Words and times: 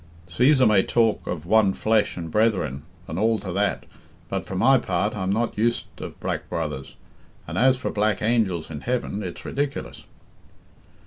Cæsar 0.27 0.67
may 0.67 0.81
talk 0.81 1.27
of 1.27 1.45
one 1.45 1.73
flesh 1.73 2.17
and 2.17 2.31
brethren 2.31 2.81
and 3.07 3.19
all 3.19 3.37
to 3.37 3.51
that, 3.51 3.85
but 4.29 4.47
for 4.47 4.55
my 4.55 4.79
part 4.79 5.15
I'm 5.15 5.31
not 5.31 5.55
used 5.55 5.85
of 6.01 6.19
black 6.19 6.49
brothers, 6.49 6.95
and 7.47 7.55
as 7.55 7.77
for 7.77 7.91
black 7.91 8.19
angels 8.19 8.71
in 8.71 8.81
heaven, 8.81 9.21
it's 9.21 9.45
ridiculous." 9.45 10.03